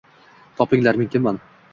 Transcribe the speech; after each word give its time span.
Topinglar, 0.61 0.95
men 1.03 1.11
kimman? 1.17 1.39